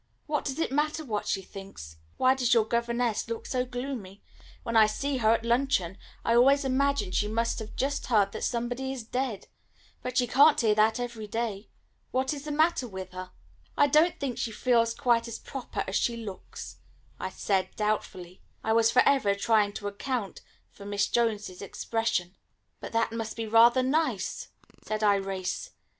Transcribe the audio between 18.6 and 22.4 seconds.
I was for ever trying to account for Miss Jones's expression.